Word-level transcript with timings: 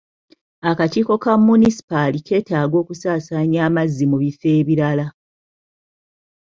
Akakiiko 0.69 1.13
ka 1.23 1.31
munisipaali 1.45 2.17
keetaaga 2.27 2.75
okusaasaanya 2.83 3.59
amazzi 3.67 4.03
mu 4.11 4.17
bifo 4.23 4.47
ebirala. 4.59 5.05